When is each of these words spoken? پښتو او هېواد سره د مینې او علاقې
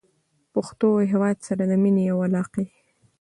پښتو 0.53 0.87
او 0.95 0.99
هېواد 1.11 1.37
سره 1.47 1.63
د 1.65 1.71
مینې 1.83 2.05
او 2.13 2.17
علاقې 2.27 2.65